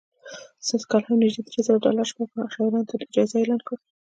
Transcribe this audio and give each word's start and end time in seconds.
سږ 0.67 0.81
کال 0.91 1.03
یې 1.03 1.07
هم 1.09 1.17
نژدې 1.23 1.41
درې 1.47 1.61
زره 1.67 1.79
ډالره 1.83 2.05
شپږو 2.09 2.51
شاعرانو 2.53 2.87
ته 2.89 2.95
جایزه 3.15 3.35
اعلان 3.39 3.61
کړه 3.67 3.77